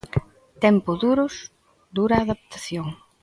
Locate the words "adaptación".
2.17-2.87